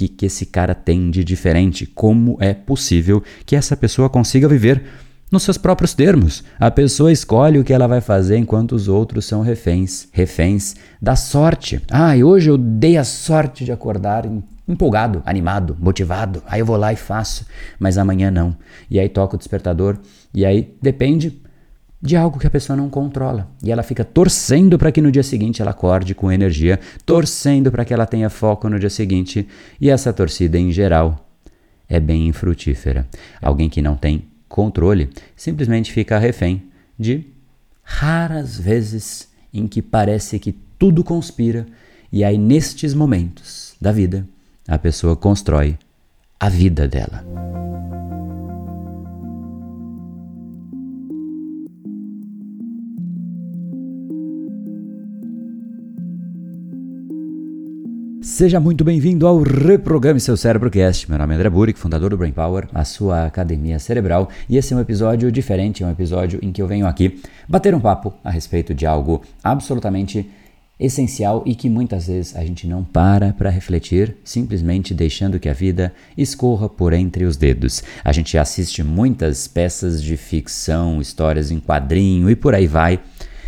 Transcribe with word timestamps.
que, 0.00 0.08
que 0.08 0.26
esse 0.26 0.46
cara 0.46 0.74
tem 0.74 1.10
de 1.10 1.22
diferente? 1.22 1.84
Como 1.84 2.38
é 2.40 2.54
possível 2.54 3.22
que 3.44 3.54
essa 3.54 3.76
pessoa 3.76 4.08
consiga 4.08 4.48
viver 4.48 4.82
nos 5.30 5.42
seus 5.42 5.58
próprios 5.58 5.94
termos. 5.94 6.42
A 6.58 6.70
pessoa 6.70 7.12
escolhe 7.12 7.58
o 7.58 7.64
que 7.64 7.72
ela 7.72 7.86
vai 7.86 8.00
fazer 8.00 8.36
enquanto 8.38 8.72
os 8.72 8.88
outros 8.88 9.26
são 9.26 9.42
reféns, 9.42 10.08
reféns 10.10 10.74
da 11.00 11.14
sorte. 11.14 11.80
Ah, 11.90 12.16
e 12.16 12.24
hoje 12.24 12.50
eu 12.50 12.56
dei 12.56 12.96
a 12.96 13.04
sorte 13.04 13.64
de 13.64 13.70
acordar 13.70 14.24
empolgado, 14.66 15.22
animado, 15.26 15.76
motivado. 15.78 16.42
Aí 16.46 16.60
eu 16.60 16.66
vou 16.66 16.76
lá 16.76 16.92
e 16.92 16.96
faço, 16.96 17.46
mas 17.78 17.98
amanhã 17.98 18.30
não. 18.30 18.56
E 18.90 18.98
aí 18.98 19.08
toca 19.08 19.36
o 19.36 19.38
despertador 19.38 19.98
e 20.34 20.44
aí 20.44 20.74
depende 20.80 21.40
de 22.02 22.16
algo 22.16 22.38
que 22.38 22.46
a 22.46 22.50
pessoa 22.50 22.76
não 22.76 22.88
controla. 22.88 23.50
E 23.62 23.70
ela 23.70 23.82
fica 23.82 24.04
torcendo 24.04 24.78
para 24.78 24.90
que 24.90 25.02
no 25.02 25.12
dia 25.12 25.22
seguinte 25.22 25.60
ela 25.60 25.72
acorde 25.72 26.14
com 26.14 26.32
energia, 26.32 26.80
torcendo 27.04 27.70
para 27.70 27.84
que 27.84 27.92
ela 27.92 28.06
tenha 28.06 28.30
foco 28.30 28.68
no 28.68 28.78
dia 28.78 28.90
seguinte. 28.90 29.46
E 29.80 29.90
essa 29.90 30.12
torcida 30.12 30.58
em 30.58 30.72
geral 30.72 31.28
é 31.88 32.00
bem 32.00 32.28
infrutífera. 32.28 33.06
Alguém 33.42 33.68
que 33.68 33.82
não 33.82 33.96
tem 33.96 34.24
controle, 34.48 35.10
simplesmente 35.36 35.92
fica 35.92 36.18
refém 36.18 36.64
de 36.98 37.24
raras 37.82 38.58
vezes 38.58 39.28
em 39.52 39.66
que 39.66 39.82
parece 39.82 40.38
que 40.38 40.52
tudo 40.78 41.04
conspira, 41.04 41.66
e 42.12 42.24
aí 42.24 42.38
nestes 42.38 42.94
momentos 42.94 43.74
da 43.80 43.92
vida 43.92 44.26
a 44.66 44.78
pessoa 44.78 45.16
constrói 45.16 45.76
a 46.38 46.48
vida 46.48 46.88
dela. 46.88 47.24
Seja 58.22 58.60
muito 58.60 58.84
bem-vindo 58.84 59.26
ao 59.26 59.42
Reprograme 59.42 60.20
Seu 60.20 60.36
Cérebro 60.36 60.70
Cast. 60.70 61.08
Meu 61.08 61.18
nome 61.18 61.32
é 61.32 61.36
André 61.36 61.48
Burick, 61.48 61.78
fundador 61.78 62.10
do 62.10 62.18
Brain 62.18 62.32
Power, 62.32 62.68
a 62.74 62.84
sua 62.84 63.24
academia 63.24 63.78
cerebral, 63.78 64.28
e 64.46 64.58
esse 64.58 64.74
é 64.74 64.76
um 64.76 64.80
episódio 64.80 65.32
diferente, 65.32 65.82
é 65.82 65.86
um 65.86 65.90
episódio 65.90 66.38
em 66.42 66.52
que 66.52 66.60
eu 66.60 66.66
venho 66.66 66.86
aqui 66.86 67.18
bater 67.48 67.74
um 67.74 67.80
papo 67.80 68.12
a 68.22 68.30
respeito 68.30 68.74
de 68.74 68.84
algo 68.84 69.22
absolutamente 69.42 70.30
essencial 70.78 71.42
e 71.46 71.54
que 71.54 71.70
muitas 71.70 72.08
vezes 72.08 72.36
a 72.36 72.44
gente 72.44 72.66
não 72.66 72.84
para 72.84 73.32
para 73.32 73.48
refletir, 73.48 74.14
simplesmente 74.22 74.92
deixando 74.92 75.40
que 75.40 75.48
a 75.48 75.54
vida 75.54 75.90
escorra 76.14 76.68
por 76.68 76.92
entre 76.92 77.24
os 77.24 77.38
dedos. 77.38 77.82
A 78.04 78.12
gente 78.12 78.36
assiste 78.36 78.82
muitas 78.82 79.48
peças 79.48 80.02
de 80.02 80.18
ficção, 80.18 81.00
histórias 81.00 81.50
em 81.50 81.58
quadrinho 81.58 82.28
e 82.28 82.36
por 82.36 82.54
aí 82.54 82.66
vai, 82.66 83.00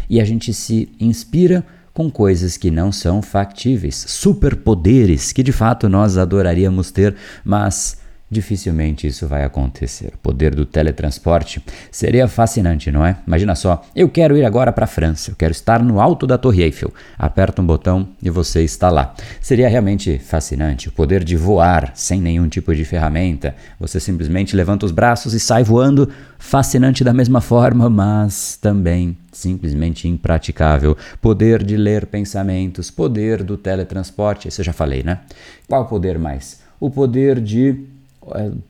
e 0.09 0.19
a 0.19 0.25
gente 0.25 0.55
se 0.55 0.89
inspira 0.98 1.62
com 1.93 2.11
coisas 2.11 2.57
que 2.57 2.71
não 2.71 2.91
são 2.91 3.21
factíveis, 3.21 4.05
superpoderes 4.09 5.33
que 5.33 5.43
de 5.43 5.53
fato 5.53 5.89
nós 5.89 6.17
adoraríamos 6.17 6.91
ter, 6.91 7.15
mas 7.45 8.02
dificilmente 8.33 9.06
isso 9.06 9.28
vai 9.28 9.44
acontecer. 9.44 10.14
O 10.14 10.19
poder 10.19 10.55
do 10.55 10.64
teletransporte 10.64 11.62
seria 11.91 12.27
fascinante, 12.27 12.91
não 12.91 13.05
é? 13.05 13.16
Imagina 13.27 13.55
só, 13.55 13.84
eu 13.94 14.08
quero 14.08 14.36
ir 14.36 14.44
agora 14.44 14.72
para 14.72 14.84
a 14.84 14.88
França, 14.88 15.30
eu 15.30 15.36
quero 15.36 15.52
estar 15.52 15.83
no 15.83 16.00
alto 16.00 16.27
da 16.27 16.38
Torre 16.38 16.62
Eiffel. 16.62 16.92
Aperta 17.19 17.60
um 17.60 17.66
botão 17.66 18.08
e 18.22 18.30
você 18.30 18.62
está 18.62 18.91
lá. 18.91 19.14
Seria 19.41 19.69
realmente 19.69 20.19
fascinante 20.19 20.88
o 20.88 20.92
poder 20.92 21.22
de 21.22 21.36
voar 21.36 21.92
sem 21.94 22.20
nenhum 22.20 22.48
tipo 22.48 22.75
de 22.75 22.84
ferramenta. 22.84 23.55
Você 23.78 24.00
simplesmente 24.00 24.56
levanta 24.56 24.86
os 24.86 24.92
braços 24.92 25.34
e 25.34 25.41
sai 25.41 25.62
voando. 25.62 26.08
Fascinante 26.38 27.05
da 27.05 27.12
mesma 27.12 27.41
forma, 27.41 27.88
mas 27.91 28.56
também 28.56 29.16
simplesmente 29.30 30.08
impraticável. 30.08 30.97
Poder 31.20 31.62
de 31.62 31.77
ler 31.77 32.06
pensamentos, 32.06 32.91
poder 32.91 33.42
do 33.42 33.56
teletransporte, 33.56 34.48
isso 34.48 34.60
eu 34.60 34.64
já 34.64 34.72
falei, 34.72 35.03
né? 35.03 35.20
Qual 35.69 35.86
poder 35.86 36.19
mais? 36.19 36.60
O 36.80 36.91
poder 36.91 37.41
de 37.41 37.86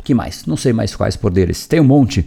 que 0.03 0.15
mais? 0.15 0.47
Não 0.47 0.57
sei 0.57 0.73
mais 0.73 0.95
quais 0.95 1.17
poderes. 1.17 1.67
Tem 1.67 1.81
um 1.81 1.85
monte. 1.85 2.27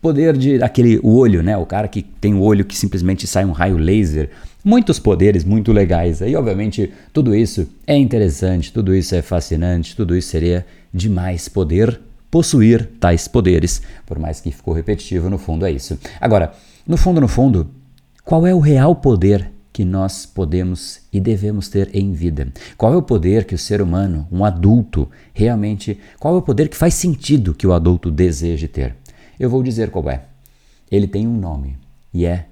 Poder 0.00 0.36
de 0.36 0.60
aquele 0.62 0.98
olho, 1.02 1.42
né? 1.42 1.56
O 1.56 1.64
cara 1.64 1.86
que 1.86 2.02
tem 2.02 2.34
o 2.34 2.40
olho 2.40 2.64
que 2.64 2.76
simplesmente 2.76 3.26
sai 3.26 3.44
um 3.44 3.52
raio 3.52 3.76
laser. 3.76 4.30
Muitos 4.64 4.98
poderes 4.98 5.44
muito 5.44 5.72
legais. 5.72 6.20
E 6.20 6.34
obviamente 6.34 6.92
tudo 7.12 7.34
isso 7.34 7.68
é 7.86 7.96
interessante, 7.96 8.72
tudo 8.72 8.94
isso 8.94 9.14
é 9.14 9.22
fascinante, 9.22 9.94
tudo 9.94 10.16
isso 10.16 10.28
seria 10.28 10.66
demais 10.92 11.48
poder 11.48 12.00
possuir 12.30 12.88
tais 12.98 13.28
poderes. 13.28 13.82
Por 14.04 14.18
mais 14.18 14.40
que 14.40 14.50
ficou 14.50 14.74
repetitivo, 14.74 15.30
no 15.30 15.38
fundo 15.38 15.64
é 15.66 15.70
isso. 15.70 15.96
Agora, 16.20 16.52
no 16.86 16.96
fundo, 16.96 17.20
no 17.20 17.28
fundo, 17.28 17.70
qual 18.24 18.46
é 18.46 18.54
o 18.54 18.58
real 18.58 18.96
poder 18.96 19.52
que 19.72 19.84
nós 19.84 20.26
podemos 20.26 21.00
e 21.12 21.18
devemos 21.18 21.68
ter 21.68 21.88
em 21.96 22.12
vida. 22.12 22.52
Qual 22.76 22.92
é 22.92 22.96
o 22.96 23.02
poder 23.02 23.44
que 23.44 23.54
o 23.54 23.58
ser 23.58 23.80
humano, 23.80 24.28
um 24.30 24.44
adulto, 24.44 25.08
realmente, 25.32 25.98
qual 26.20 26.34
é 26.34 26.38
o 26.38 26.42
poder 26.42 26.68
que 26.68 26.76
faz 26.76 26.94
sentido 26.94 27.54
que 27.54 27.66
o 27.66 27.72
adulto 27.72 28.10
deseje 28.10 28.68
ter? 28.68 28.96
Eu 29.40 29.48
vou 29.48 29.62
dizer 29.62 29.90
qual 29.90 30.10
é. 30.10 30.24
Ele 30.90 31.06
tem 31.06 31.26
um 31.26 31.38
nome 31.38 31.78
e 32.12 32.26
é 32.26 32.46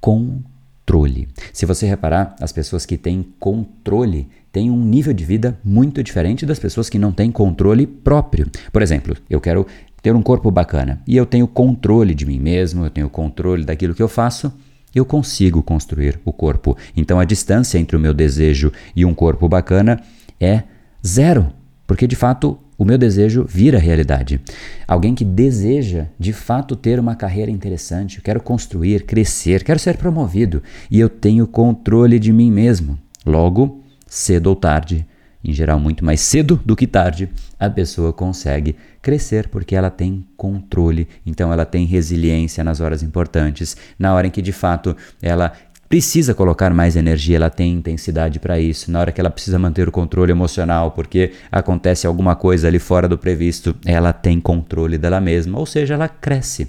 controle. 0.00 1.28
Se 1.52 1.66
você 1.66 1.86
reparar, 1.86 2.34
as 2.40 2.50
pessoas 2.50 2.86
que 2.86 2.96
têm 2.96 3.26
controle 3.38 4.28
têm 4.50 4.70
um 4.70 4.82
nível 4.82 5.12
de 5.12 5.24
vida 5.24 5.58
muito 5.62 6.02
diferente 6.02 6.46
das 6.46 6.58
pessoas 6.58 6.88
que 6.88 6.98
não 6.98 7.12
têm 7.12 7.30
controle 7.30 7.86
próprio. 7.86 8.50
Por 8.72 8.80
exemplo, 8.80 9.14
eu 9.28 9.40
quero 9.40 9.66
ter 10.00 10.14
um 10.14 10.22
corpo 10.22 10.50
bacana 10.50 11.02
e 11.06 11.16
eu 11.16 11.26
tenho 11.26 11.46
controle 11.46 12.14
de 12.14 12.24
mim 12.24 12.38
mesmo, 12.38 12.84
eu 12.84 12.90
tenho 12.90 13.10
controle 13.10 13.64
daquilo 13.64 13.94
que 13.94 14.02
eu 14.02 14.08
faço 14.08 14.52
eu 14.94 15.04
consigo 15.04 15.62
construir 15.62 16.20
o 16.24 16.32
corpo. 16.32 16.76
Então 16.96 17.18
a 17.18 17.24
distância 17.24 17.78
entre 17.78 17.96
o 17.96 18.00
meu 18.00 18.14
desejo 18.14 18.72
e 18.94 19.04
um 19.04 19.14
corpo 19.14 19.48
bacana 19.48 20.00
é 20.40 20.62
zero, 21.04 21.52
porque 21.86 22.06
de 22.06 22.16
fato 22.16 22.58
o 22.76 22.84
meu 22.84 22.98
desejo 22.98 23.44
vira 23.48 23.78
realidade. 23.78 24.40
Alguém 24.86 25.14
que 25.14 25.24
deseja 25.24 26.06
de 26.18 26.32
fato 26.32 26.74
ter 26.74 26.98
uma 26.98 27.14
carreira 27.14 27.50
interessante, 27.50 28.18
eu 28.18 28.22
quero 28.22 28.42
construir, 28.42 29.04
crescer, 29.04 29.62
quero 29.62 29.78
ser 29.78 29.96
promovido 29.96 30.62
e 30.90 30.98
eu 30.98 31.08
tenho 31.08 31.46
controle 31.46 32.18
de 32.18 32.32
mim 32.32 32.50
mesmo. 32.50 32.98
Logo, 33.24 33.82
cedo 34.06 34.48
ou 34.48 34.56
tarde, 34.56 35.06
em 35.44 35.52
geral 35.52 35.78
muito 35.78 36.04
mais 36.04 36.20
cedo 36.20 36.58
do 36.64 36.74
que 36.74 36.86
tarde, 36.86 37.28
a 37.60 37.68
pessoa 37.68 38.12
consegue 38.12 38.74
crescer 39.02 39.48
porque 39.48 39.76
ela 39.76 39.90
tem 39.90 40.24
controle, 40.36 41.06
então 41.26 41.52
ela 41.52 41.66
tem 41.66 41.84
resiliência 41.84 42.64
nas 42.64 42.80
horas 42.80 43.02
importantes, 43.02 43.76
na 43.98 44.14
hora 44.14 44.26
em 44.26 44.30
que 44.30 44.40
de 44.40 44.52
fato 44.52 44.96
ela 45.20 45.52
precisa 45.88 46.34
colocar 46.34 46.72
mais 46.72 46.96
energia, 46.96 47.36
ela 47.36 47.50
tem 47.50 47.72
intensidade 47.72 48.40
para 48.40 48.58
isso. 48.58 48.90
Na 48.90 49.00
hora 49.00 49.12
que 49.12 49.20
ela 49.20 49.30
precisa 49.30 49.58
manter 49.58 49.86
o 49.86 49.92
controle 49.92 50.32
emocional, 50.32 50.90
porque 50.90 51.32
acontece 51.52 52.06
alguma 52.06 52.34
coisa 52.34 52.66
ali 52.66 52.78
fora 52.78 53.06
do 53.06 53.18
previsto, 53.18 53.76
ela 53.84 54.12
tem 54.12 54.40
controle 54.40 54.98
dela 54.98 55.20
mesma, 55.20 55.58
ou 55.58 55.66
seja, 55.66 55.94
ela 55.94 56.08
cresce. 56.08 56.68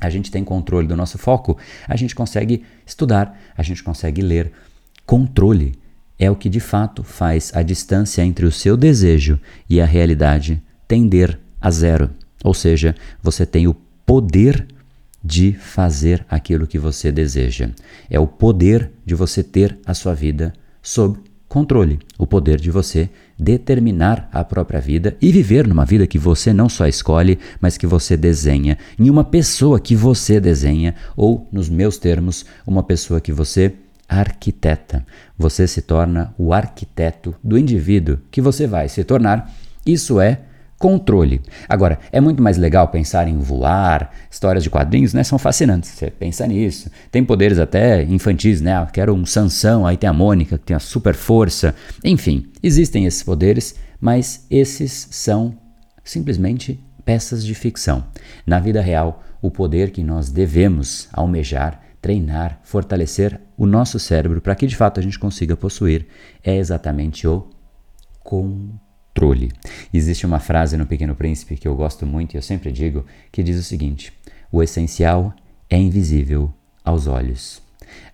A 0.00 0.08
gente 0.08 0.30
tem 0.30 0.42
controle 0.42 0.86
do 0.86 0.96
nosso 0.96 1.18
foco, 1.18 1.58
a 1.86 1.96
gente 1.96 2.14
consegue 2.14 2.64
estudar, 2.86 3.38
a 3.56 3.62
gente 3.62 3.82
consegue 3.82 4.22
ler. 4.22 4.50
Controle 5.04 5.74
é 6.18 6.30
o 6.30 6.36
que 6.36 6.48
de 6.48 6.60
fato 6.60 7.02
faz 7.02 7.52
a 7.54 7.62
distância 7.62 8.22
entre 8.22 8.44
o 8.44 8.52
seu 8.52 8.76
desejo 8.76 9.38
e 9.68 9.80
a 9.80 9.86
realidade 9.86 10.62
tender 10.86 11.38
a 11.60 11.70
zero. 11.70 12.10
Ou 12.42 12.54
seja, 12.54 12.94
você 13.22 13.44
tem 13.46 13.66
o 13.66 13.74
poder 14.04 14.66
de 15.22 15.52
fazer 15.52 16.24
aquilo 16.28 16.66
que 16.66 16.78
você 16.78 17.12
deseja. 17.12 17.70
É 18.08 18.18
o 18.18 18.26
poder 18.26 18.90
de 19.04 19.14
você 19.14 19.42
ter 19.42 19.78
a 19.84 19.92
sua 19.92 20.14
vida 20.14 20.52
sob 20.82 21.18
controle, 21.48 21.98
o 22.18 22.26
poder 22.26 22.60
de 22.60 22.70
você 22.70 23.08
determinar 23.38 24.28
a 24.32 24.44
própria 24.44 24.80
vida 24.80 25.16
e 25.20 25.32
viver 25.32 25.66
numa 25.66 25.84
vida 25.84 26.06
que 26.06 26.18
você 26.18 26.52
não 26.52 26.68
só 26.68 26.86
escolhe, 26.86 27.38
mas 27.60 27.78
que 27.78 27.86
você 27.86 28.16
desenha, 28.16 28.76
em 28.98 29.08
uma 29.08 29.24
pessoa 29.24 29.80
que 29.80 29.96
você 29.96 30.38
desenha, 30.38 30.94
ou, 31.16 31.48
nos 31.50 31.68
meus 31.68 31.96
termos, 31.96 32.44
uma 32.66 32.82
pessoa 32.82 33.20
que 33.20 33.32
você 33.32 33.72
arquiteta. 34.08 35.04
Você 35.36 35.66
se 35.66 35.82
torna 35.82 36.34
o 36.38 36.52
arquiteto 36.52 37.34
do 37.44 37.58
indivíduo 37.58 38.18
que 38.30 38.40
você 38.40 38.66
vai 38.66 38.88
se 38.88 39.04
tornar. 39.04 39.52
Isso 39.84 40.20
é 40.20 40.40
controle. 40.78 41.42
Agora, 41.68 41.98
é 42.12 42.20
muito 42.20 42.42
mais 42.42 42.56
legal 42.56 42.88
pensar 42.88 43.26
em 43.26 43.36
voar, 43.38 44.12
histórias 44.30 44.62
de 44.62 44.70
quadrinhos, 44.70 45.12
né? 45.12 45.24
São 45.24 45.38
fascinantes. 45.38 45.90
Você 45.90 46.10
pensa 46.10 46.46
nisso. 46.46 46.90
Tem 47.10 47.24
poderes 47.24 47.58
até 47.58 48.02
infantis, 48.04 48.60
né? 48.60 48.74
Ah, 48.74 48.88
quero 48.90 49.12
um 49.12 49.26
Sansão, 49.26 49.86
aí 49.86 49.96
tem 49.96 50.08
a 50.08 50.12
Mônica, 50.12 50.56
que 50.56 50.64
tem 50.64 50.76
a 50.76 50.80
super 50.80 51.14
força. 51.14 51.74
Enfim, 52.04 52.46
existem 52.62 53.06
esses 53.06 53.22
poderes, 53.22 53.74
mas 54.00 54.46
esses 54.50 55.08
são 55.10 55.56
simplesmente 56.04 56.80
peças 57.04 57.44
de 57.44 57.54
ficção. 57.54 58.04
Na 58.46 58.60
vida 58.60 58.80
real, 58.80 59.22
o 59.42 59.50
poder 59.50 59.90
que 59.90 60.02
nós 60.02 60.30
devemos 60.30 61.08
almejar 61.12 61.80
treinar, 62.00 62.60
fortalecer 62.62 63.40
o 63.56 63.66
nosso 63.66 63.98
cérebro 63.98 64.40
para 64.40 64.54
que 64.54 64.66
de 64.66 64.76
fato 64.76 65.00
a 65.00 65.02
gente 65.02 65.18
consiga 65.18 65.56
possuir 65.56 66.06
é 66.42 66.56
exatamente 66.56 67.26
o 67.26 67.48
controle. 68.20 69.50
Existe 69.92 70.26
uma 70.26 70.38
frase 70.38 70.76
no 70.76 70.86
Pequeno 70.86 71.14
Príncipe 71.14 71.56
que 71.56 71.66
eu 71.66 71.74
gosto 71.74 72.06
muito 72.06 72.34
e 72.34 72.36
eu 72.36 72.42
sempre 72.42 72.70
digo 72.70 73.04
que 73.32 73.42
diz 73.42 73.58
o 73.58 73.62
seguinte: 73.62 74.12
o 74.50 74.62
essencial 74.62 75.34
é 75.68 75.76
invisível 75.76 76.52
aos 76.84 77.06
olhos. 77.06 77.60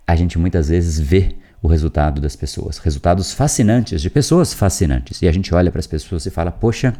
A 0.07 0.17
gente 0.17 0.39
muitas 0.39 0.69
vezes 0.69 0.99
vê 0.99 1.37
o 1.63 1.69
resultado 1.69 2.21
das 2.21 2.37
pessoas. 2.37 2.79
Resultados 2.79 3.33
fascinantes, 3.33 4.03
de 4.03 4.11
pessoas 4.11 4.53
fascinantes. 4.53 5.23
E 5.23 5.29
a 5.29 5.33
gente 5.33 5.55
olha 5.55 5.71
para 5.71 5.81
as 5.81 5.87
pessoas 5.87 6.27
e 6.27 6.31
fala: 6.31 6.53
Poxa, 6.53 6.95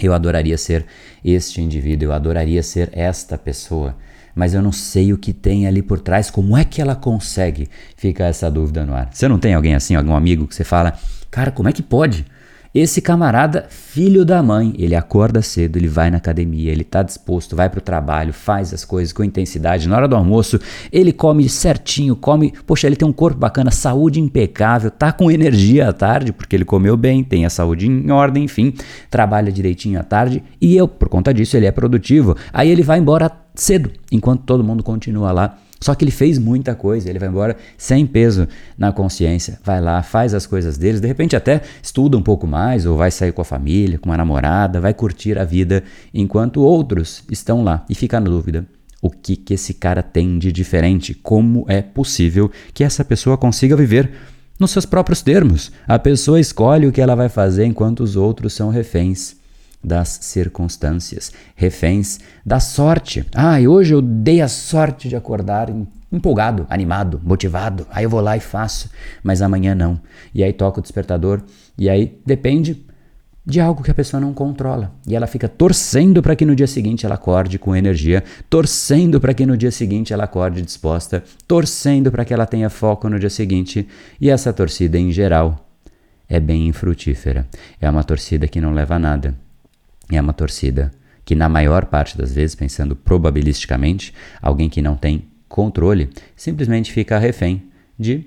eu 0.00 0.12
adoraria 0.12 0.58
ser 0.58 0.84
este 1.24 1.60
indivíduo, 1.60 2.08
eu 2.08 2.12
adoraria 2.12 2.62
ser 2.62 2.90
esta 2.92 3.38
pessoa. 3.38 3.96
Mas 4.34 4.52
eu 4.52 4.60
não 4.60 4.72
sei 4.72 5.12
o 5.12 5.18
que 5.18 5.32
tem 5.32 5.66
ali 5.66 5.80
por 5.80 6.00
trás, 6.00 6.30
como 6.30 6.56
é 6.56 6.64
que 6.64 6.80
ela 6.80 6.96
consegue? 6.96 7.68
Fica 7.96 8.24
essa 8.24 8.50
dúvida 8.50 8.84
no 8.84 8.94
ar. 8.94 9.10
Você 9.12 9.28
não 9.28 9.38
tem 9.38 9.54
alguém 9.54 9.74
assim, 9.74 9.94
algum 9.94 10.14
amigo 10.14 10.48
que 10.48 10.54
você 10.54 10.64
fala, 10.64 10.98
cara, 11.30 11.52
como 11.52 11.68
é 11.68 11.72
que 11.72 11.82
pode? 11.82 12.26
Esse 12.74 13.00
camarada, 13.00 13.66
filho 13.68 14.24
da 14.24 14.42
mãe, 14.42 14.74
ele 14.76 14.96
acorda 14.96 15.40
cedo, 15.40 15.76
ele 15.76 15.86
vai 15.86 16.10
na 16.10 16.16
academia, 16.16 16.72
ele 16.72 16.82
está 16.82 17.04
disposto, 17.04 17.54
vai 17.54 17.70
para 17.70 17.78
o 17.78 17.80
trabalho, 17.80 18.32
faz 18.32 18.74
as 18.74 18.84
coisas 18.84 19.12
com 19.12 19.22
intensidade. 19.22 19.88
Na 19.88 19.94
hora 19.94 20.08
do 20.08 20.16
almoço, 20.16 20.58
ele 20.90 21.12
come 21.12 21.48
certinho, 21.48 22.16
come. 22.16 22.52
Poxa, 22.66 22.88
ele 22.88 22.96
tem 22.96 23.06
um 23.06 23.12
corpo 23.12 23.38
bacana, 23.38 23.70
saúde 23.70 24.18
impecável, 24.18 24.90
tá 24.90 25.12
com 25.12 25.30
energia 25.30 25.88
à 25.88 25.92
tarde, 25.92 26.32
porque 26.32 26.56
ele 26.56 26.64
comeu 26.64 26.96
bem, 26.96 27.22
tem 27.22 27.46
a 27.46 27.50
saúde 27.50 27.86
em 27.86 28.10
ordem, 28.10 28.42
enfim, 28.42 28.74
trabalha 29.08 29.52
direitinho 29.52 30.00
à 30.00 30.02
tarde. 30.02 30.42
E 30.60 30.76
eu, 30.76 30.88
por 30.88 31.08
conta 31.08 31.32
disso, 31.32 31.56
ele 31.56 31.66
é 31.66 31.70
produtivo. 31.70 32.36
Aí 32.52 32.68
ele 32.68 32.82
vai 32.82 32.98
embora 32.98 33.30
cedo, 33.54 33.88
enquanto 34.10 34.42
todo 34.42 34.64
mundo 34.64 34.82
continua 34.82 35.30
lá 35.30 35.58
só 35.80 35.94
que 35.94 36.04
ele 36.04 36.10
fez 36.10 36.38
muita 36.38 36.74
coisa, 36.74 37.10
ele 37.10 37.18
vai 37.18 37.28
embora 37.28 37.56
sem 37.76 38.06
peso 38.06 38.48
na 38.78 38.92
consciência, 38.92 39.58
vai 39.62 39.80
lá, 39.80 40.02
faz 40.02 40.32
as 40.32 40.46
coisas 40.46 40.78
deles, 40.78 41.00
de 41.00 41.06
repente 41.06 41.36
até 41.36 41.60
estuda 41.82 42.16
um 42.16 42.22
pouco 42.22 42.46
mais, 42.46 42.86
ou 42.86 42.96
vai 42.96 43.10
sair 43.10 43.32
com 43.32 43.42
a 43.42 43.44
família, 43.44 43.98
com 43.98 44.08
uma 44.08 44.16
namorada, 44.16 44.80
vai 44.80 44.94
curtir 44.94 45.38
a 45.38 45.44
vida, 45.44 45.82
enquanto 46.12 46.62
outros 46.62 47.22
estão 47.30 47.62
lá 47.62 47.84
e 47.88 47.94
fica 47.94 48.18
na 48.18 48.26
dúvida. 48.26 48.66
O 49.02 49.10
que, 49.10 49.36
que 49.36 49.52
esse 49.52 49.74
cara 49.74 50.02
tem 50.02 50.38
de 50.38 50.50
diferente? 50.50 51.12
Como 51.12 51.66
é 51.68 51.82
possível 51.82 52.50
que 52.72 52.82
essa 52.82 53.04
pessoa 53.04 53.36
consiga 53.36 53.76
viver 53.76 54.10
nos 54.58 54.70
seus 54.70 54.86
próprios 54.86 55.20
termos? 55.20 55.70
A 55.86 55.98
pessoa 55.98 56.40
escolhe 56.40 56.86
o 56.86 56.92
que 56.92 57.02
ela 57.02 57.14
vai 57.14 57.28
fazer 57.28 57.66
enquanto 57.66 58.00
os 58.00 58.16
outros 58.16 58.54
são 58.54 58.70
reféns 58.70 59.36
das 59.84 60.18
circunstâncias, 60.22 61.32
reféns 61.54 62.18
da 62.44 62.58
sorte. 62.58 63.26
Ah, 63.34 63.60
e 63.60 63.68
hoje 63.68 63.94
eu 63.94 64.00
dei 64.00 64.40
a 64.40 64.48
sorte 64.48 65.08
de 65.08 65.16
acordar 65.16 65.68
empolgado, 66.10 66.66
animado, 66.70 67.20
motivado. 67.22 67.86
Aí 67.90 68.04
eu 68.04 68.10
vou 68.10 68.20
lá 68.20 68.36
e 68.36 68.40
faço, 68.40 68.88
mas 69.22 69.42
amanhã 69.42 69.74
não. 69.74 70.00
E 70.34 70.42
aí 70.42 70.52
toca 70.52 70.78
o 70.78 70.82
despertador 70.82 71.42
e 71.76 71.90
aí 71.90 72.18
depende 72.24 72.84
de 73.46 73.60
algo 73.60 73.82
que 73.82 73.90
a 73.90 73.94
pessoa 73.94 74.20
não 74.20 74.32
controla. 74.32 74.94
E 75.06 75.14
ela 75.14 75.26
fica 75.26 75.48
torcendo 75.48 76.22
para 76.22 76.34
que 76.34 76.46
no 76.46 76.56
dia 76.56 76.66
seguinte 76.66 77.04
ela 77.04 77.16
acorde 77.16 77.58
com 77.58 77.76
energia, 77.76 78.24
torcendo 78.48 79.20
para 79.20 79.34
que 79.34 79.44
no 79.44 79.56
dia 79.56 79.70
seguinte 79.70 80.14
ela 80.14 80.24
acorde 80.24 80.62
disposta, 80.62 81.22
torcendo 81.46 82.10
para 82.10 82.24
que 82.24 82.32
ela 82.32 82.46
tenha 82.46 82.70
foco 82.70 83.08
no 83.08 83.18
dia 83.18 83.28
seguinte. 83.28 83.86
E 84.18 84.30
essa 84.30 84.52
torcida 84.52 84.98
em 84.98 85.12
geral 85.12 85.68
é 86.26 86.40
bem 86.40 86.68
infrutífera. 86.68 87.46
É 87.78 87.90
uma 87.90 88.02
torcida 88.02 88.48
que 88.48 88.62
não 88.62 88.72
leva 88.72 88.94
a 88.94 88.98
nada 88.98 89.43
é 90.10 90.20
uma 90.20 90.32
torcida 90.32 90.92
que, 91.24 91.34
na 91.34 91.48
maior 91.48 91.86
parte 91.86 92.18
das 92.18 92.34
vezes, 92.34 92.54
pensando 92.54 92.94
probabilisticamente, 92.94 94.12
alguém 94.42 94.68
que 94.68 94.82
não 94.82 94.96
tem 94.96 95.24
controle 95.48 96.10
simplesmente 96.36 96.92
fica 96.92 97.18
refém 97.18 97.62
de 97.98 98.24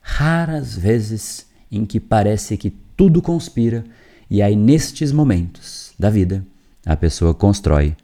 raras 0.00 0.76
vezes 0.76 1.46
em 1.70 1.86
que 1.86 2.00
parece 2.00 2.56
que 2.56 2.70
tudo 2.96 3.22
conspira, 3.22 3.84
e 4.28 4.42
aí, 4.42 4.56
nestes 4.56 5.12
momentos 5.12 5.92
da 5.98 6.10
vida, 6.10 6.44
a 6.84 6.96
pessoa 6.96 7.34
constrói 7.34 7.94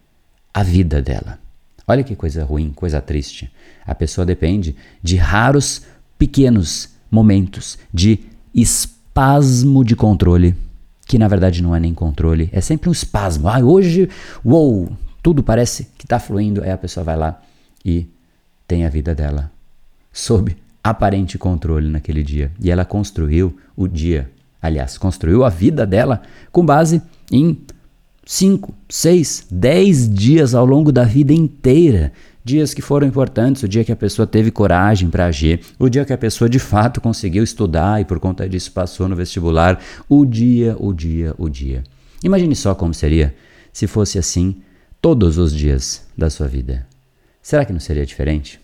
a 0.52 0.62
vida 0.62 1.02
dela. 1.02 1.38
Olha 1.86 2.04
que 2.04 2.14
coisa 2.14 2.44
ruim, 2.44 2.70
coisa 2.70 3.00
triste. 3.00 3.50
A 3.86 3.94
pessoa 3.94 4.26
depende 4.26 4.76
de 5.02 5.16
raros, 5.16 5.82
pequenos 6.18 6.90
momentos 7.10 7.78
de 7.92 8.20
espasmo 8.54 9.84
de 9.84 9.96
controle 9.96 10.54
que 11.08 11.18
na 11.18 11.26
verdade 11.26 11.62
não 11.62 11.74
é 11.74 11.80
nem 11.80 11.94
controle, 11.94 12.50
é 12.52 12.60
sempre 12.60 12.90
um 12.90 12.92
espasmo. 12.92 13.48
Ah, 13.48 13.58
hoje, 13.60 14.10
uou, 14.44 14.90
tudo 15.22 15.42
parece 15.42 15.88
que 15.96 16.04
está 16.04 16.18
fluindo. 16.20 16.62
Aí 16.62 16.70
a 16.70 16.76
pessoa 16.76 17.02
vai 17.02 17.16
lá 17.16 17.42
e 17.82 18.06
tem 18.66 18.84
a 18.84 18.90
vida 18.90 19.14
dela 19.14 19.50
sob 20.12 20.54
aparente 20.84 21.38
controle 21.38 21.88
naquele 21.88 22.22
dia. 22.22 22.52
E 22.60 22.70
ela 22.70 22.84
construiu 22.84 23.58
o 23.74 23.88
dia, 23.88 24.30
aliás, 24.60 24.98
construiu 24.98 25.44
a 25.44 25.48
vida 25.48 25.86
dela 25.86 26.20
com 26.52 26.64
base 26.64 27.00
em 27.32 27.58
5, 28.26 28.74
6, 28.86 29.46
10 29.50 30.14
dias 30.14 30.54
ao 30.54 30.66
longo 30.66 30.92
da 30.92 31.04
vida 31.04 31.32
inteira 31.32 32.12
dias 32.48 32.72
que 32.72 32.80
foram 32.80 33.06
importantes, 33.06 33.62
o 33.62 33.68
dia 33.68 33.84
que 33.84 33.92
a 33.92 33.96
pessoa 33.96 34.26
teve 34.26 34.50
coragem 34.50 35.10
para 35.10 35.26
agir, 35.26 35.60
o 35.78 35.86
dia 35.86 36.04
que 36.04 36.14
a 36.14 36.18
pessoa 36.18 36.48
de 36.48 36.58
fato 36.58 36.98
conseguiu 36.98 37.44
estudar 37.44 38.00
e 38.00 38.06
por 38.06 38.18
conta 38.18 38.48
disso 38.48 38.72
passou 38.72 39.06
no 39.06 39.14
vestibular, 39.14 39.78
o 40.08 40.24
dia, 40.24 40.74
o 40.78 40.94
dia, 40.94 41.34
o 41.36 41.48
dia. 41.50 41.84
Imagine 42.24 42.56
só 42.56 42.74
como 42.74 42.94
seria 42.94 43.34
se 43.70 43.86
fosse 43.86 44.18
assim 44.18 44.62
todos 45.00 45.36
os 45.36 45.54
dias 45.54 46.06
da 46.16 46.30
sua 46.30 46.48
vida. 46.48 46.86
Será 47.42 47.66
que 47.66 47.72
não 47.72 47.80
seria 47.80 48.06
diferente? 48.06 48.58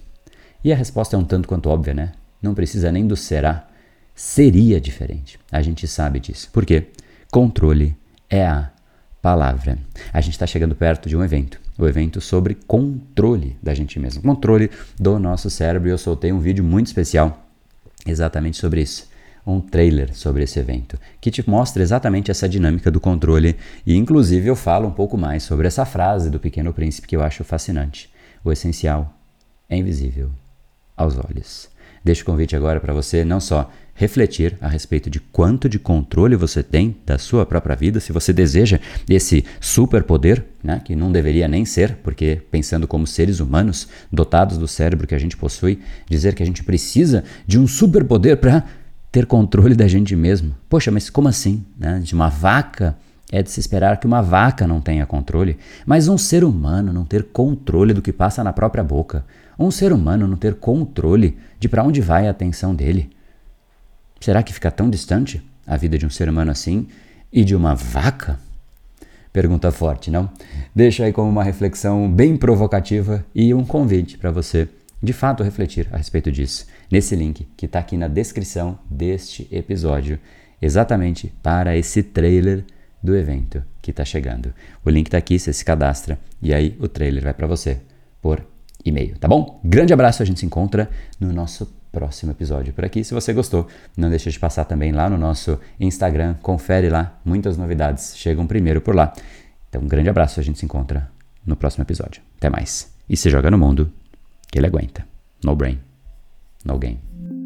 E 0.65 0.73
a 0.73 0.77
resposta 0.77 1.15
é 1.15 1.19
um 1.19 1.25
tanto 1.25 1.47
quanto 1.47 1.69
óbvia, 1.69 1.93
né? 1.93 2.13
Não 2.41 2.55
precisa 2.55 2.91
nem 2.91 3.07
do 3.07 3.17
será. 3.17 3.69
Seria 4.15 4.81
diferente. 4.81 5.39
A 5.53 5.61
gente 5.61 5.87
sabe 5.87 6.21
disso. 6.21 6.49
Por 6.51 6.65
quê? 6.65 6.87
Controle 7.31 7.95
é 8.31 8.47
a 8.47 8.71
palavra. 9.21 9.79
A 10.13 10.23
gente 10.23 10.33
está 10.33 10.47
chegando 10.47 10.75
perto 10.75 11.07
de 11.07 11.17
um 11.17 11.23
evento 11.23 11.64
o 11.79 11.87
evento 11.87 12.21
sobre 12.21 12.55
controle 12.55 13.57
da 13.63 13.75
gente 13.75 13.99
mesmo, 13.99 14.23
controle 14.23 14.71
do 14.99 15.19
nosso 15.19 15.51
cérebro. 15.51 15.89
E 15.89 15.93
eu 15.93 15.99
soltei 15.99 16.33
um 16.33 16.41
vídeo 16.41 16.65
muito 16.65 16.87
especial 16.87 17.47
exatamente 18.07 18.57
sobre 18.57 18.83
isso. 18.83 19.09
Um 19.47 19.61
trailer 19.61 20.17
sobre 20.17 20.43
esse 20.43 20.59
evento 20.59 20.99
que 21.21 21.31
te 21.31 21.49
mostra 21.49 21.83
exatamente 21.83 22.31
essa 22.31 22.49
dinâmica 22.49 22.91
do 22.91 22.99
controle 22.99 23.57
e, 23.85 23.95
inclusive, 23.95 24.49
eu 24.49 24.57
falo 24.57 24.89
um 24.89 24.93
pouco 24.93 25.19
mais 25.19 25.43
sobre 25.43 25.67
essa 25.67 25.85
frase 25.85 26.31
do 26.31 26.41
Pequeno 26.41 26.73
Príncipe 26.73 27.07
que 27.07 27.15
eu 27.15 27.23
acho 27.23 27.45
fascinante. 27.45 28.11
O 28.43 28.51
essencial 28.51 29.15
é 29.69 29.77
invisível 29.77 30.31
aos 30.97 31.19
olhos. 31.19 31.69
Deixo 32.05 32.23
o 32.23 32.27
convite 32.27 32.55
agora 32.55 32.81
para 32.81 32.93
você 32.93 33.25
não 33.25 33.41
só 33.41 33.71
refletir 33.95 34.59
a 34.61 34.69
respeito 34.69 35.09
de 35.09 35.21
quanto 35.21 35.69
de 35.69 35.79
controle 35.79 36.37
você 36.37 36.63
tem 36.63 36.97
da 37.07 37.17
sua 37.17 37.47
própria 37.47 37.77
vida, 37.77 38.01
se 38.01 38.13
você 38.13 38.33
deseja 38.33 38.81
esse 39.09 39.45
superpoder, 39.61 40.45
né, 40.63 40.83
que 40.85 40.97
não 40.97 41.11
deveria 41.11 41.49
nem 41.49 41.65
ser, 41.65 41.97
porque 42.03 42.43
pensando 42.51 42.87
como 42.87 43.07
seres 43.07 43.41
humanos 43.41 43.89
dotados 44.13 44.59
do 44.59 44.67
cérebro 44.67 45.07
que 45.07 45.15
a 45.15 45.19
gente 45.19 45.37
possui, 45.37 45.81
dizer 46.11 46.35
que 46.35 46.43
a 46.43 46.47
gente 46.47 46.63
precisa 46.63 47.25
de 47.47 47.59
um 47.59 47.67
superpoder 47.67 48.37
para 48.37 48.65
ter 49.11 49.27
controle 49.27 49.77
da 49.77 49.87
gente 49.87 50.15
mesmo. 50.17 50.55
Poxa, 50.69 50.91
mas 50.91 51.09
como 51.09 51.29
assim? 51.29 51.65
Né? 51.79 52.01
De 52.03 52.15
uma 52.15 52.29
vaca 52.29 52.97
é 53.31 53.43
de 53.43 53.51
se 53.51 53.61
esperar 53.61 53.99
que 53.99 54.07
uma 54.07 54.21
vaca 54.21 54.67
não 54.67 54.81
tenha 54.81 55.07
controle, 55.07 55.57
mas 55.87 56.09
um 56.09 56.19
ser 56.19 56.45
humano 56.45 56.93
não 56.93 57.05
ter 57.05 57.25
controle 57.25 57.95
do 57.95 58.03
que 58.03 58.13
passa 58.13 58.45
na 58.45 58.53
própria 58.53 58.85
boca, 58.85 59.25
um 59.59 59.71
ser 59.71 59.93
humano 59.93 60.27
não 60.27 60.37
ter 60.37 60.55
controle 60.55 61.39
de 61.59 61.69
para 61.69 61.85
onde 61.85 62.01
vai 62.01 62.27
a 62.27 62.31
atenção 62.31 62.75
dele. 62.75 63.11
Será 64.21 64.43
que 64.43 64.53
fica 64.53 64.71
tão 64.71 64.89
distante 64.89 65.43
a 65.67 65.77
vida 65.77 65.99
de 65.99 66.07
um 66.07 66.11
ser 66.11 66.29
humano 66.29 66.51
assim 66.51 66.89
e 67.33 67.45
de 67.45 67.55
uma 67.55 67.75
vaca? 67.75 68.39
Pergunta 69.33 69.71
forte, 69.73 70.11
não? 70.11 70.31
Deixa 70.75 71.05
aí 71.05 71.13
como 71.13 71.29
uma 71.29 71.43
reflexão 71.43 72.11
bem 72.11 72.37
provocativa 72.37 73.25
e 73.35 73.53
um 73.53 73.65
convite 73.65 74.17
para 74.17 74.31
você 74.31 74.69
de 75.03 75.13
fato 75.13 75.43
refletir 75.43 75.89
a 75.93 75.99
respeito 75.99 76.33
disso, 76.33 76.67
nesse 76.91 77.15
link 77.15 77.47
que 77.57 77.67
está 77.67 77.79
aqui 77.79 77.97
na 77.97 78.09
descrição 78.09 78.79
deste 78.89 79.47
episódio, 79.51 80.19
exatamente 80.63 81.33
para 81.43 81.77
esse 81.77 82.03
trailer 82.03 82.65
do 83.03 83.15
evento 83.15 83.63
que 83.83 83.91
está 83.91 84.05
chegando. 84.05 84.55
O 84.83 84.89
link 84.89 85.09
está 85.09 85.19
aqui, 85.19 85.39
você 85.39 85.53
se 85.53 85.65
cadastra 85.65 86.19
e 86.41 86.55
aí 86.55 86.75
o 86.81 86.89
trailer 86.89 87.23
vai 87.23 87.35
para 87.35 87.47
você 87.47 87.81
por 88.23 88.54
e-mail, 88.85 89.17
tá 89.19 89.27
bom? 89.27 89.61
Grande 89.65 89.93
abraço, 89.93 90.23
a 90.23 90.27
gente 90.27 90.41
se 90.41 90.47
encontra 90.47 90.89
no 91.19 91.33
nosso 91.33 91.73
próximo 91.91 92.33
episódio 92.33 92.73
por 92.73 92.85
aqui. 92.85 93.05
Se 93.05 93.15
você 93.15 93.33
gostou, 93.33 93.69
não 93.97 94.11
deixe 94.11 94.31
de 94.31 94.39
passar 94.39 94.65
também 94.65 94.93
lá 94.93 95.09
no 95.09 95.17
nosso 95.17 95.59
Instagram, 95.79 96.35
confere 96.43 96.89
lá, 96.89 97.19
muitas 97.25 97.57
novidades 97.57 98.17
chegam 98.17 98.47
primeiro 98.47 98.81
por 98.81 98.95
lá. 98.95 99.13
Então, 99.69 99.83
um 99.83 99.89
grande 99.89 100.09
abraço, 100.09 100.41
a 100.41 100.43
gente 100.43 100.59
se 100.59 100.65
encontra 100.65 101.09
no 101.47 101.57
próximo 101.57 101.83
episódio. 101.83 102.23
Até 102.37 102.51
mais. 102.51 102.93
E 103.09 103.17
se 103.17 103.31
joga 103.31 103.51
no 103.51 103.59
mundo 103.59 103.91
que 104.51 104.59
ele 104.59 104.67
aguenta. 104.67 105.07
No 105.43 105.55
brain, 105.55 105.79
no 106.65 106.79
game. 106.79 107.44